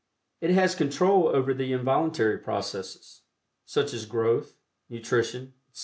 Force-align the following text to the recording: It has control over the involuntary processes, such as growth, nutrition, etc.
It 0.41 0.49
has 0.49 0.73
control 0.73 1.27
over 1.27 1.53
the 1.53 1.73
involuntary 1.73 2.39
processes, 2.39 3.21
such 3.67 3.93
as 3.93 4.07
growth, 4.07 4.55
nutrition, 4.89 5.53
etc. 5.69 5.79